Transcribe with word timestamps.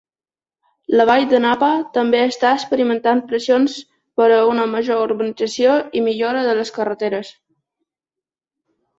La 0.99 1.03
vall 1.07 1.23
de 1.31 1.39
Napa 1.41 1.67
també 1.97 2.21
està 2.29 2.53
experimentant 2.59 3.19
pressions 3.31 3.75
per 4.21 4.27
a 4.37 4.39
una 4.53 4.65
major 4.71 5.01
urbanització 5.09 5.75
i 5.99 6.03
millora 6.07 6.41
de 6.49 6.55
les 6.61 6.73
carreteres. 6.79 7.31